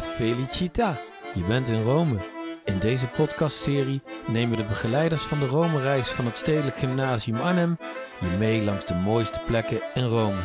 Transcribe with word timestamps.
Felicita! 0.00 0.96
Je 1.34 1.42
bent 1.42 1.68
in 1.68 1.82
Rome. 1.82 2.16
In 2.64 2.78
deze 2.78 3.08
podcastserie 3.08 4.02
nemen 4.26 4.56
de 4.56 4.64
begeleiders 4.64 5.22
van 5.22 5.38
de 5.38 5.46
Rome-reis 5.46 6.10
van 6.10 6.24
het 6.24 6.36
Stedelijk 6.36 6.76
Gymnasium 6.76 7.36
Arnhem 7.36 7.76
je 8.20 8.36
mee 8.38 8.64
langs 8.64 8.84
de 8.84 8.94
mooiste 8.94 9.40
plekken 9.46 9.80
in 9.94 10.04
Rome. 10.04 10.40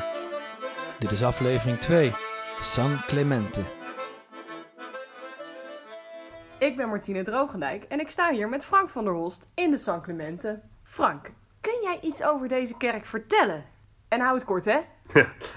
Dit 0.99 1.11
is 1.11 1.23
aflevering 1.23 1.77
2, 1.77 2.13
San 2.59 3.01
Clemente. 3.05 3.61
Ik 6.59 6.75
ben 6.75 6.89
Martine 6.89 7.23
Drogendijk 7.23 7.83
en 7.83 7.99
ik 7.99 8.09
sta 8.09 8.31
hier 8.31 8.49
met 8.49 8.65
Frank 8.65 8.89
van 8.89 9.03
der 9.03 9.13
Holst 9.13 9.47
in 9.55 9.71
de 9.71 9.77
San 9.77 10.01
Clemente. 10.01 10.61
Frank, 10.83 11.31
kun 11.61 11.79
jij 11.81 11.99
iets 12.01 12.23
over 12.23 12.47
deze 12.47 12.77
kerk 12.77 13.05
vertellen? 13.05 13.65
En 14.09 14.19
hou 14.19 14.35
het 14.35 14.45
kort, 14.45 14.65
hè? 14.65 14.79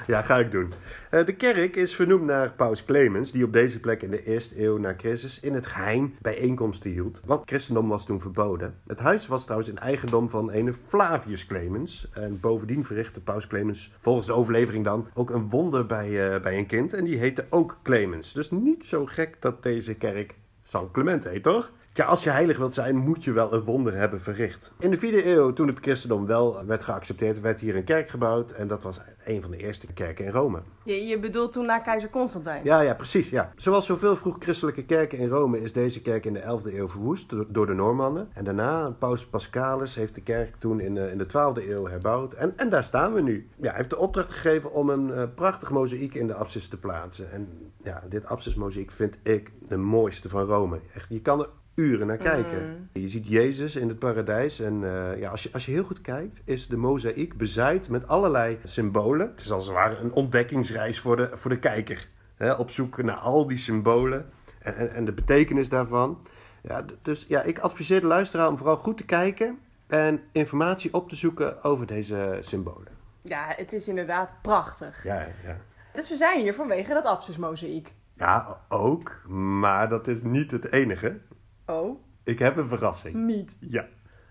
Ja, 0.06 0.22
ga 0.22 0.38
ik 0.38 0.50
doen. 0.50 0.72
Eh, 1.10 1.24
de 1.24 1.32
kerk 1.32 1.76
is 1.76 1.94
vernoemd 1.94 2.24
naar 2.24 2.52
Paus 2.52 2.84
Clemens, 2.84 3.32
die 3.32 3.44
op 3.44 3.52
deze 3.52 3.80
plek 3.80 4.02
in 4.02 4.10
de 4.10 4.24
eerste 4.24 4.62
eeuw 4.62 4.78
na 4.78 4.94
Christus 4.96 5.40
in 5.40 5.54
het 5.54 5.66
geheim 5.66 6.14
bijeenkomsten 6.20 6.90
hield. 6.90 7.20
Want 7.24 7.42
christendom 7.44 7.88
was 7.88 8.06
toen 8.06 8.20
verboden. 8.20 8.74
Het 8.86 8.98
huis 8.98 9.26
was 9.26 9.42
trouwens 9.42 9.70
in 9.70 9.78
eigendom 9.78 10.28
van 10.28 10.52
een 10.52 10.74
Flavius 10.74 11.46
Clemens. 11.46 12.10
En 12.12 12.40
bovendien 12.40 12.84
verrichtte 12.84 13.20
Paus 13.20 13.46
Clemens 13.46 13.92
volgens 13.98 14.26
de 14.26 14.32
overlevering 14.32 14.84
dan 14.84 15.08
ook 15.14 15.30
een 15.30 15.48
wonder 15.48 15.86
bij, 15.86 16.32
eh, 16.32 16.40
bij 16.40 16.58
een 16.58 16.66
kind. 16.66 16.92
En 16.92 17.04
die 17.04 17.18
heette 17.18 17.46
ook 17.50 17.78
Clemens. 17.82 18.32
Dus 18.32 18.50
niet 18.50 18.84
zo 18.84 19.06
gek 19.06 19.36
dat 19.40 19.62
deze 19.62 19.94
kerk 19.94 20.34
San 20.62 20.90
Clement 20.90 21.24
heet, 21.24 21.42
toch? 21.42 21.72
Ja, 21.94 22.04
als 22.04 22.24
je 22.24 22.30
heilig 22.30 22.58
wilt 22.58 22.74
zijn, 22.74 22.96
moet 22.96 23.24
je 23.24 23.32
wel 23.32 23.52
een 23.52 23.64
wonder 23.64 23.94
hebben 23.94 24.20
verricht. 24.20 24.72
In 24.78 24.90
de 24.90 24.98
vierde 24.98 25.26
eeuw, 25.26 25.52
toen 25.52 25.66
het 25.66 25.78
christendom 25.78 26.26
wel 26.26 26.66
werd 26.66 26.82
geaccepteerd, 26.82 27.40
werd 27.40 27.60
hier 27.60 27.76
een 27.76 27.84
kerk 27.84 28.08
gebouwd. 28.08 28.50
En 28.50 28.68
dat 28.68 28.82
was 28.82 29.00
een 29.24 29.42
van 29.42 29.50
de 29.50 29.56
eerste 29.56 29.92
kerken 29.92 30.24
in 30.24 30.30
Rome. 30.30 30.62
Je, 30.84 31.06
je 31.06 31.18
bedoelt 31.18 31.52
toen 31.52 31.66
na 31.66 31.78
keizer 31.78 32.10
Constantijn? 32.10 32.64
Ja, 32.64 32.80
ja, 32.80 32.94
precies. 32.94 33.30
Ja. 33.30 33.52
Zoals 33.56 33.86
zoveel 33.86 34.16
vroeg 34.16 34.36
christelijke 34.38 34.84
kerken 34.84 35.18
in 35.18 35.28
Rome 35.28 35.60
is 35.60 35.72
deze 35.72 36.02
kerk 36.02 36.26
in 36.26 36.32
de 36.32 36.40
11e 36.40 36.74
eeuw 36.74 36.88
verwoest 36.88 37.30
door, 37.30 37.46
door 37.48 37.66
de 37.66 37.74
Normannen. 37.74 38.28
En 38.32 38.44
daarna, 38.44 38.90
paus 38.90 39.26
Paschalis 39.26 39.94
heeft 39.94 40.14
de 40.14 40.22
kerk 40.22 40.56
toen 40.56 40.80
in 40.80 40.94
de, 40.94 41.10
in 41.10 41.18
de 41.18 41.26
12e 41.26 41.68
eeuw 41.68 41.86
herbouwd. 41.86 42.32
En, 42.32 42.52
en 42.56 42.70
daar 42.70 42.84
staan 42.84 43.12
we 43.12 43.20
nu. 43.20 43.48
Ja, 43.56 43.68
hij 43.68 43.76
heeft 43.76 43.90
de 43.90 43.98
opdracht 43.98 44.30
gegeven 44.30 44.72
om 44.72 44.88
een 44.88 45.08
uh, 45.08 45.22
prachtig 45.34 45.70
mozaïek 45.70 46.14
in 46.14 46.26
de 46.26 46.34
apsis 46.34 46.68
te 46.68 46.78
plaatsen. 46.78 47.32
En 47.32 47.48
ja, 47.82 48.02
dit 48.08 48.26
apsismozaïek 48.26 48.90
vind 48.90 49.18
ik 49.22 49.52
de 49.68 49.76
mooiste 49.76 50.28
van 50.28 50.44
Rome. 50.44 50.80
Echt, 50.94 51.08
je 51.08 51.20
kan 51.20 51.40
er 51.40 51.48
uren 51.82 52.06
naar 52.06 52.16
kijken. 52.16 52.68
Mm. 52.68 52.88
Je 52.92 53.08
ziet 53.08 53.28
Jezus 53.28 53.76
in 53.76 53.88
het 53.88 53.98
paradijs. 53.98 54.60
En 54.60 54.82
uh, 54.82 55.18
ja, 55.18 55.30
als, 55.30 55.42
je, 55.42 55.48
als 55.52 55.66
je 55.66 55.72
heel 55.72 55.84
goed 55.84 56.00
kijkt, 56.00 56.42
is 56.44 56.68
de 56.68 56.76
mozaïek 56.76 57.36
bezaaid 57.36 57.88
met 57.88 58.08
allerlei 58.08 58.58
symbolen. 58.64 59.28
Het 59.28 59.40
is 59.40 59.50
als 59.50 59.66
het 59.66 59.74
ware 59.74 59.96
een 59.96 60.12
ontdekkingsreis 60.12 61.00
voor 61.00 61.16
de, 61.16 61.30
voor 61.32 61.50
de 61.50 61.58
kijker. 61.58 62.08
Hè, 62.36 62.52
op 62.52 62.70
zoek 62.70 63.02
naar 63.02 63.16
al 63.16 63.46
die 63.46 63.58
symbolen 63.58 64.30
en, 64.58 64.76
en, 64.76 64.94
en 64.94 65.04
de 65.04 65.12
betekenis 65.12 65.68
daarvan. 65.68 66.18
Ja, 66.62 66.84
dus 67.02 67.24
ja, 67.28 67.42
ik 67.42 67.58
adviseer 67.58 68.00
de 68.00 68.06
luisteraar 68.06 68.48
om 68.48 68.56
vooral 68.56 68.76
goed 68.76 68.96
te 68.96 69.04
kijken 69.04 69.58
en 69.86 70.20
informatie 70.32 70.94
op 70.94 71.08
te 71.08 71.16
zoeken 71.16 71.62
over 71.62 71.86
deze 71.86 72.38
symbolen. 72.40 72.92
Ja, 73.22 73.44
het 73.56 73.72
is 73.72 73.88
inderdaad 73.88 74.32
prachtig. 74.42 75.04
Ja, 75.04 75.28
ja. 75.44 75.56
Dus 75.92 76.08
we 76.08 76.16
zijn 76.16 76.40
hier 76.40 76.54
vanwege 76.54 76.92
dat 76.92 77.04
apsismozaïek. 77.04 77.92
Ja, 78.12 78.60
ook. 78.68 79.22
Maar 79.28 79.88
dat 79.88 80.08
is 80.08 80.22
niet 80.22 80.50
het 80.50 80.72
enige. 80.72 81.18
Oh, 81.66 82.00
Ik 82.24 82.38
heb 82.38 82.56
een 82.56 82.68
verrassing. 82.68 83.14
niet. 83.14 83.56
Ja. 83.60 83.86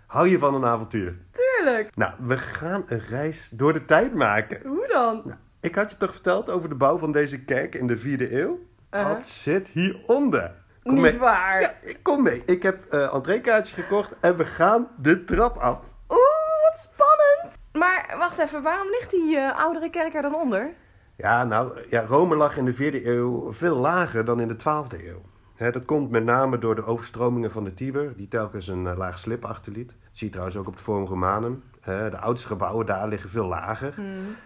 Hou 0.07 0.27
je 0.29 0.39
van 0.39 0.53
een 0.55 0.65
avontuur? 0.65 1.17
Tuurlijk. 1.31 1.95
Nou, 1.95 2.13
we 2.19 2.37
gaan 2.37 2.83
een 2.85 2.99
reis 2.99 3.49
door 3.53 3.73
de 3.73 3.85
tijd 3.85 4.13
maken. 4.13 4.67
Hoe 4.67 4.87
dan? 4.87 5.21
Nou, 5.25 5.37
ik 5.59 5.75
had 5.75 5.91
je 5.91 5.97
toch 5.97 6.11
verteld 6.11 6.49
over 6.49 6.69
de 6.69 6.75
bouw 6.75 6.97
van 6.97 7.11
deze 7.11 7.43
kerk 7.45 7.75
in 7.75 7.87
de 7.87 7.97
vierde 7.97 8.39
eeuw? 8.39 8.59
Uh-huh. 8.91 9.09
Dat 9.09 9.25
zit 9.25 9.67
hieronder. 9.67 10.51
Kom 10.83 10.93
niet 10.93 11.01
mee. 11.01 11.17
waar. 11.19 11.61
Ja, 11.61 11.73
ik 11.81 11.99
kom 12.01 12.23
mee. 12.23 12.43
Ik 12.45 12.63
heb 12.63 12.85
eh 12.89 13.13
entreekaartjes 13.13 13.83
gekocht 13.83 14.15
en 14.19 14.35
we 14.37 14.45
gaan 14.45 14.87
de 14.97 15.23
trap 15.23 15.57
af. 15.57 15.77
Oeh, 16.09 16.63
wat 16.63 16.77
spannend. 16.77 17.59
Maar 17.73 18.15
wacht 18.17 18.37
even, 18.39 18.61
waarom 18.63 18.87
ligt 18.89 19.11
die 19.11 19.37
eh, 19.37 19.57
oudere 19.59 19.89
kerk 19.89 20.13
er 20.13 20.21
dan 20.21 20.35
onder? 20.35 20.73
Ja, 21.17 21.43
nou, 21.43 21.81
ja, 21.89 22.05
Rome 22.05 22.35
lag 22.35 22.57
in 22.57 22.65
de 22.65 22.73
vierde 22.73 23.05
eeuw 23.07 23.53
veel 23.53 23.75
lager 23.75 24.25
dan 24.25 24.39
in 24.39 24.47
de 24.47 24.55
twaalfde 24.55 25.07
eeuw. 25.09 25.21
Dat 25.69 25.85
komt 25.85 26.09
met 26.09 26.23
name 26.23 26.57
door 26.57 26.75
de 26.75 26.85
overstromingen 26.85 27.51
van 27.51 27.63
de 27.63 27.73
Tiber, 27.73 28.13
die 28.15 28.27
telkens 28.27 28.67
een 28.67 28.87
eh, 28.87 28.97
laag 28.97 29.19
slip 29.19 29.45
achterliet. 29.45 29.87
Dat 29.87 29.97
zie 30.11 30.27
je 30.27 30.31
trouwens 30.31 30.57
ook 30.57 30.67
op 30.67 30.73
het 30.73 30.81
Forum 30.81 31.05
Romanum. 31.05 31.63
De 31.83 32.17
oudste 32.17 32.47
gebouwen 32.47 32.85
daar 32.85 33.07
liggen 33.07 33.29
veel 33.29 33.45
lager. 33.45 33.93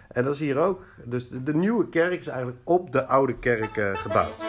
En 0.08 0.24
dat 0.24 0.34
is 0.34 0.40
hier 0.40 0.58
ook. 0.58 0.84
Dus 1.04 1.30
de, 1.30 1.44
de 1.44 1.56
nieuwe 1.56 1.90
kerk 1.90 2.20
is 2.20 2.28
eigenlijk 2.28 2.60
op 2.64 2.92
de 2.92 3.06
oude 3.06 3.40
kerk 3.40 3.78
eh, 3.78 3.96
gebouwd. 3.96 4.44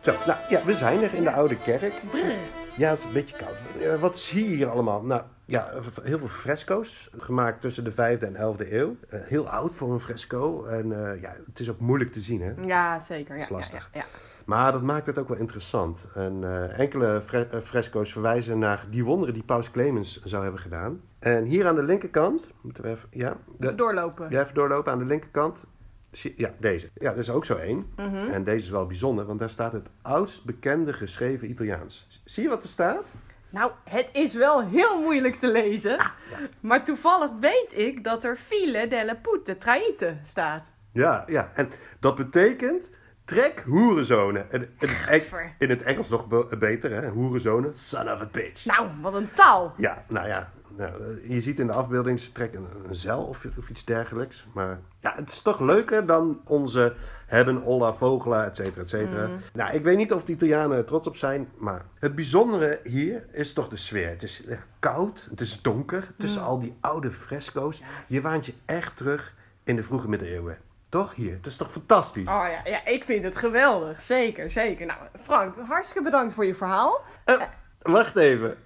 Zo, 0.00 0.12
nou 0.26 0.38
ja, 0.48 0.64
we 0.64 0.74
zijn 0.74 1.02
er 1.02 1.14
in 1.14 1.22
de 1.22 1.32
oude 1.32 1.58
kerk. 1.58 2.02
Ja, 2.76 2.88
het 2.90 2.98
is 2.98 3.04
een 3.04 3.12
beetje 3.12 3.36
koud. 3.36 3.54
Eh, 3.82 4.00
wat 4.00 4.18
zie 4.18 4.48
je 4.48 4.54
hier 4.54 4.68
allemaal? 4.70 5.02
Nou, 5.02 5.22
ja, 5.44 5.70
heel 6.02 6.18
veel 6.18 6.28
fresco's, 6.28 7.10
gemaakt 7.18 7.60
tussen 7.60 7.84
de 7.84 7.90
5e 7.92 8.26
en 8.26 8.34
11e 8.36 8.72
eeuw. 8.72 8.96
Eh, 9.08 9.20
heel 9.22 9.48
oud 9.48 9.74
voor 9.74 9.92
een 9.92 10.00
fresco. 10.00 10.64
En 10.64 10.92
eh, 11.12 11.20
ja, 11.20 11.34
het 11.46 11.58
is 11.60 11.70
ook 11.70 11.80
moeilijk 11.80 12.12
te 12.12 12.20
zien, 12.20 12.40
hè? 12.40 12.52
Ja, 12.66 12.98
zeker. 12.98 13.36
Ja, 13.36 13.42
is 13.42 13.48
lastig. 13.48 13.88
Ja, 13.92 14.00
ja, 14.00 14.06
Maar 14.44 14.72
dat 14.72 14.82
maakt 14.82 15.06
het 15.06 15.18
ook 15.18 15.28
wel 15.28 15.36
interessant. 15.38 16.06
En 16.14 16.44
enkele 16.76 17.22
fre- 17.24 17.60
fresco's 17.62 18.12
verwijzen 18.12 18.58
naar 18.58 18.86
die 18.90 19.04
wonderen 19.04 19.34
die 19.34 19.42
Paus 19.44 19.70
Clemens 19.70 20.20
zou 20.24 20.42
hebben 20.42 20.60
gedaan. 20.60 21.00
En 21.18 21.44
hier 21.44 21.66
aan 21.66 21.74
de 21.74 21.82
linkerkant, 21.82 22.42
moeten 22.62 22.82
we 22.82 22.88
even, 22.90 23.08
ja, 23.10 23.36
de- 23.58 23.64
Even 23.64 23.76
doorlopen. 23.76 24.30
ja, 24.30 24.42
even 24.42 24.54
doorlopen 24.54 24.92
aan 24.92 24.98
de 24.98 25.04
linkerkant. 25.04 25.64
Ja, 26.36 26.54
deze. 26.58 26.90
Ja, 26.94 27.10
dat 27.10 27.18
is 27.18 27.30
ook 27.30 27.44
zo 27.44 27.56
één. 27.56 27.92
Mhm. 27.96 28.28
En 28.28 28.44
deze 28.44 28.64
is 28.64 28.70
wel 28.70 28.86
bijzonder, 28.86 29.26
want 29.26 29.38
daar 29.38 29.50
staat 29.50 29.72
het 29.72 29.90
oudst 30.02 30.44
bekende 30.44 30.92
geschreven 30.92 31.50
Italiaans. 31.50 32.20
Zie 32.24 32.42
je 32.42 32.48
wat 32.48 32.62
er 32.62 32.68
staat? 32.68 33.12
Nou, 33.50 33.72
het 33.84 34.10
is 34.12 34.34
wel 34.34 34.66
heel 34.66 35.00
moeilijk 35.02 35.34
te 35.34 35.52
lezen. 35.52 35.96
Maar 36.60 36.84
toevallig 36.84 37.30
weet 37.40 37.72
ik 37.78 38.04
dat 38.04 38.24
er 38.24 38.36
file 38.36 38.88
delle 38.88 39.16
pute 39.16 39.58
traite 39.58 40.18
staat. 40.22 40.72
Ja, 40.92 41.24
ja. 41.26 41.50
En 41.54 41.70
dat 42.00 42.14
betekent 42.14 42.90
trek 43.24 43.62
hoerenzonen. 43.66 44.50
En, 44.50 44.62
in, 44.78 44.88
het 45.70 45.80
in 45.80 45.84
Engels 45.84 46.08
nog 46.08 46.26
be- 46.26 46.56
beter, 46.58 46.90
hè? 46.90 47.08
Hoerenzonen. 47.08 47.78
Son 47.78 48.10
of 48.12 48.20
a 48.20 48.28
bitch. 48.32 48.64
Nou, 48.64 48.88
wat 49.00 49.14
een 49.14 49.32
taal. 49.34 49.72
Ja, 49.76 50.04
nou 50.08 50.28
ja. 50.28 50.52
Nou, 50.76 51.02
eh, 51.02 51.30
je 51.30 51.40
ziet 51.40 51.58
in 51.58 51.66
de 51.66 51.72
afbeelding, 51.72 52.20
ze 52.20 52.32
trekken 52.32 52.58
een, 52.58 52.88
een 52.88 52.94
zeil 52.94 53.22
of, 53.22 53.46
of 53.58 53.68
iets 53.68 53.84
dergelijks. 53.84 54.46
Maar 54.54 54.80
ja, 55.00 55.12
het 55.14 55.30
is 55.30 55.40
toch 55.40 55.60
leuker 55.60 56.06
dan 56.06 56.40
onze 56.44 56.94
hebben, 57.26 57.62
olla, 57.62 57.94
vogela, 57.94 58.44
et 58.44 58.56
cetera, 58.56 58.82
et 58.82 58.88
cetera. 58.88 59.30
Nou, 59.52 59.74
ik 59.74 59.82
weet 59.82 59.96
niet 59.96 60.12
of 60.12 60.24
de 60.24 60.32
Italianen 60.32 60.76
er 60.76 60.84
trots 60.84 61.06
op 61.06 61.16
zijn, 61.16 61.48
maar 61.58 61.84
het 61.98 62.14
bijzondere 62.14 62.80
hier 62.84 63.26
is 63.32 63.52
toch 63.52 63.68
de 63.68 63.76
sfeer. 63.76 64.08
Het 64.08 64.22
is 64.22 64.44
eh, 64.44 64.58
koud, 64.78 65.26
het 65.30 65.40
is 65.40 65.62
donker, 65.62 66.12
tussen 66.18 66.42
al 66.42 66.58
die 66.58 66.76
oude 66.80 67.10
fresco's. 67.10 67.82
Je 68.06 68.20
waant 68.20 68.46
je 68.46 68.54
echt 68.64 68.96
terug 68.96 69.34
in 69.64 69.76
de 69.76 69.82
vroege 69.82 70.08
middeleeuwen. 70.08 70.58
Toch 70.88 71.14
hier? 71.14 71.32
Het 71.32 71.46
is 71.46 71.56
toch 71.56 71.72
fantastisch? 71.72 72.28
Oh 72.28 72.46
ja, 72.50 72.60
ja, 72.64 72.86
ik 72.86 73.04
vind 73.04 73.24
het 73.24 73.36
geweldig. 73.36 74.00
Zeker, 74.00 74.50
zeker. 74.50 74.86
Nou, 74.86 74.98
Frank, 75.22 75.54
hartstikke 75.66 76.02
bedankt 76.02 76.32
voor 76.32 76.44
je 76.44 76.54
verhaal. 76.54 77.00
Eh, 77.24 77.42
wacht 77.82 78.16
even. 78.16 78.56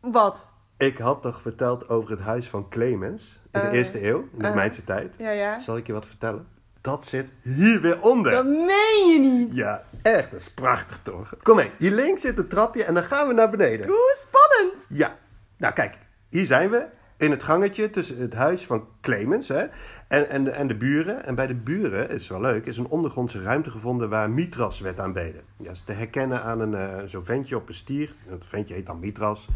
Wat? 0.00 0.46
Ik 0.78 0.98
had 0.98 1.22
toch 1.22 1.40
verteld 1.42 1.88
over 1.88 2.10
het 2.10 2.20
huis 2.20 2.48
van 2.48 2.68
Clemens 2.68 3.40
in 3.52 3.60
de 3.60 3.66
Eh, 3.66 3.72
eerste 3.72 4.06
eeuw, 4.06 4.28
in 4.32 4.38
de. 4.38 4.48
Romeinse 4.48 4.84
tijd. 4.84 5.14
Ja, 5.18 5.30
ja. 5.30 5.58
Zal 5.58 5.76
ik 5.76 5.86
je 5.86 5.92
wat 5.92 6.06
vertellen? 6.06 6.46
Dat 6.80 7.04
zit 7.04 7.32
hier 7.42 7.80
weer 7.80 8.02
onder. 8.02 8.32
Dat 8.32 8.44
meen 8.44 9.08
je 9.12 9.18
niet. 9.20 9.54
Ja, 9.54 9.82
echt. 10.02 10.30
Dat 10.30 10.40
is 10.40 10.50
prachtig 10.50 11.00
toch? 11.02 11.34
Kom 11.42 11.56
mee. 11.56 11.70
Hier 11.78 11.90
links 11.92 12.20
zit 12.20 12.38
een 12.38 12.48
trapje 12.48 12.84
en 12.84 12.94
dan 12.94 13.02
gaan 13.04 13.28
we 13.28 13.34
naar 13.34 13.50
beneden. 13.50 13.86
Hoe 13.86 14.16
spannend. 14.16 14.86
Ja. 14.88 15.18
Nou 15.56 15.74
kijk, 15.74 15.98
hier 16.28 16.46
zijn 16.46 16.70
we. 16.70 16.86
In 17.16 17.30
het 17.30 17.42
gangetje 17.42 17.90
tussen 17.90 18.18
het 18.18 18.34
huis 18.34 18.66
van 18.66 18.88
Clemens 19.00 19.48
hè, 19.48 19.66
en, 20.08 20.28
en, 20.28 20.44
de, 20.44 20.50
en 20.50 20.66
de 20.68 20.76
buren. 20.76 21.24
En 21.24 21.34
bij 21.34 21.46
de 21.46 21.54
buren, 21.54 22.10
is 22.10 22.28
wel 22.28 22.40
leuk, 22.40 22.66
is 22.66 22.76
een 22.76 22.88
ondergrondse 22.88 23.42
ruimte 23.42 23.70
gevonden 23.70 24.08
waar 24.08 24.30
Mitras 24.30 24.80
werd 24.80 25.00
aanbeden. 25.00 25.42
Ja, 25.56 25.70
is 25.70 25.80
te 25.80 25.92
herkennen 25.92 26.42
aan 26.42 26.60
een, 26.60 26.74
eh, 26.74 27.04
zo'n 27.04 27.24
ventje 27.24 27.56
op 27.56 27.68
een 27.68 27.74
stier. 27.74 28.14
Dat 28.28 28.42
ventje 28.48 28.74
heet 28.74 28.86
dan 28.86 29.00
Mitras. 29.00 29.48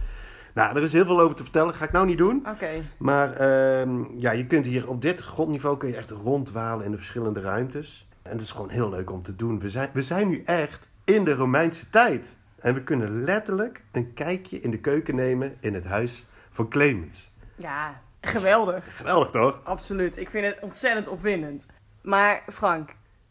Nou, 0.54 0.76
er 0.76 0.82
is 0.82 0.92
heel 0.92 1.04
veel 1.06 1.20
over 1.20 1.36
te 1.36 1.42
vertellen. 1.42 1.74
Ga 1.74 1.84
ik 1.84 1.92
nou 1.92 2.06
niet 2.06 2.18
doen. 2.18 2.46
Oké. 2.48 2.70
Maar 2.96 3.32
ehm, 3.32 4.04
ja, 4.16 4.30
je 4.30 4.46
kunt 4.46 4.66
hier 4.66 4.88
op 4.88 5.02
dit 5.02 5.20
grondniveau 5.20 5.76
kun 5.76 5.88
je 5.88 5.96
echt 5.96 6.10
rondwalen 6.10 6.84
in 6.84 6.90
de 6.90 6.96
verschillende 6.96 7.40
ruimtes. 7.40 8.06
En 8.22 8.32
het 8.32 8.40
is 8.40 8.50
gewoon 8.50 8.68
heel 8.70 8.88
leuk 8.90 9.10
om 9.10 9.22
te 9.22 9.36
doen. 9.36 9.58
We 9.58 9.70
zijn, 9.70 9.90
we 9.92 10.02
zijn 10.02 10.28
nu 10.28 10.42
echt 10.44 10.88
in 11.04 11.24
de 11.24 11.34
Romeinse 11.34 11.90
tijd. 11.90 12.36
En 12.58 12.74
we 12.74 12.82
kunnen 12.82 13.24
letterlijk 13.24 13.82
een 13.92 14.12
kijkje 14.14 14.60
in 14.60 14.70
de 14.70 14.78
keuken 14.80 15.14
nemen 15.14 15.56
in 15.60 15.74
het 15.74 15.84
huis 15.84 16.24
van 16.50 16.68
Clemens. 16.68 17.30
Ja, 17.56 18.00
geweldig. 18.20 18.96
Geweldig 18.96 19.30
toch? 19.30 19.60
Absoluut. 19.64 20.16
Ik 20.16 20.30
vind 20.30 20.46
het 20.46 20.60
ontzettend 20.60 21.08
opwindend. 21.08 21.66
Maar 22.02 22.42
Frank, 22.52 22.90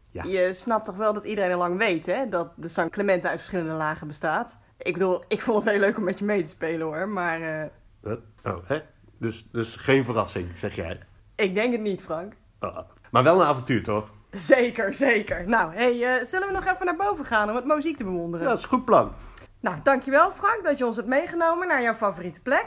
Ja. 0.10 0.24
je 0.24 0.54
snapt 0.54 0.86
toch 0.86 0.96
wel 0.96 1.14
dat 1.14 1.24
iedereen 1.24 1.52
al 1.52 1.58
lang 1.58 1.78
weet, 1.78 2.06
hè? 2.06 2.30
Dat 2.30 2.52
de 2.56 2.68
San 2.68 2.90
Clemente 2.90 3.30
uit 3.30 3.38
verschillende 3.40 3.74
lagen 3.74 4.08
bestaat. 4.08 4.58
Ik 4.82 4.94
bedoel, 4.94 5.24
ik 5.28 5.42
vond 5.42 5.64
het 5.64 5.72
heel 5.72 5.80
leuk 5.82 5.98
om 5.98 6.04
met 6.04 6.20
je 6.20 6.26
mee 6.26 6.42
te 6.42 6.50
spelen 6.50 6.88
hoor, 6.88 7.08
maar... 7.10 7.42
eh, 7.42 7.68
Wat? 8.00 8.20
Oh, 8.44 8.58
hè? 8.68 8.80
Dus, 9.18 9.50
dus 9.52 9.76
geen 9.76 10.06
verrassing, 10.06 10.58
zeg 10.58 10.76
jij. 10.76 11.00
Ik 11.36 11.56
denk 11.56 11.72
het 11.72 11.82
niet, 11.82 12.02
Frank. 12.02 12.34
Ah, 12.60 12.78
Maar 13.12 13.24
wel 13.24 13.42
een 13.42 13.48
avontuur, 13.48 13.84
toch? 13.84 14.10
Zeker, 14.30 14.94
zeker. 14.94 15.48
Nou, 15.48 15.74
hey, 15.74 16.04
eh, 16.18 16.26
zullen 16.26 16.48
we 16.48 16.54
nog 16.54 16.66
even 16.66 16.86
naar 16.86 16.96
boven 16.96 17.26
gaan 17.26 17.50
om 17.50 17.56
het 17.56 17.66
muziek 17.66 17.98
te 17.98 18.04
bewonderen? 18.04 18.46
Dat 18.48 18.58
is 18.58 18.64
een 18.64 18.70
goed 18.70 18.86
plan. 18.86 19.12
Nou, 19.60 19.78
dankjewel 19.84 20.32
Frank 20.32 20.64
dat 20.64 20.78
je 20.78 20.86
ons 20.86 20.96
hebt 20.96 21.08
meegenomen 21.08 21.68
naar 21.68 21.82
jouw 21.82 21.94
favoriete 21.94 22.42
plek. 22.42 22.66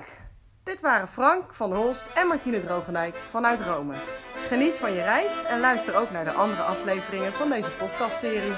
Dit 0.62 0.80
waren 0.80 1.08
Frank 1.08 1.54
van 1.54 1.70
der 1.70 1.78
Holst 1.78 2.06
en 2.14 2.26
Martine 2.26 2.58
Drogendijk 2.60 3.16
vanuit 3.16 3.60
Rome. 3.60 3.94
Geniet 4.48 4.74
van 4.76 4.92
je 4.92 5.02
reis 5.02 5.44
en 5.44 5.60
luister 5.60 5.96
ook 5.96 6.10
naar 6.10 6.24
de 6.24 6.32
andere 6.32 6.62
afleveringen 6.62 7.32
van 7.32 7.50
deze 7.50 7.70
podcastserie. 7.70 8.52